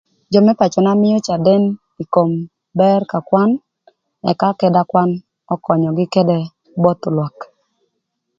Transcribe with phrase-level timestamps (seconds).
[0.31, 1.63] Jö më pacöna mïö caden
[2.01, 2.29] ï kom
[2.79, 3.49] bër ka kwan
[4.31, 5.09] ëka kita kwan
[5.55, 6.39] ökönyögï ködë
[6.83, 7.35] both lwak.